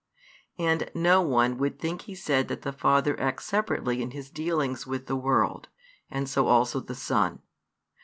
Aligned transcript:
And 0.57 0.89
no 0.95 1.21
one 1.21 1.59
would 1.59 1.77
think 1.77 2.01
He 2.01 2.15
said 2.15 2.47
that 2.47 2.63
the 2.63 2.73
Father 2.73 3.15
acts 3.19 3.45
separately 3.45 4.01
in 4.01 4.09
His 4.09 4.31
dealings 4.31 4.87
with 4.87 5.05
the 5.05 5.15
world, 5.15 5.69
and 6.09 6.27
so 6.27 6.47
also 6.47 6.79
the 6.79 6.95
Son. 6.95 7.43